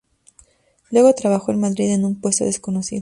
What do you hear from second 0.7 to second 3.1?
Luego trabajó en Madrid en un puesto desconocido.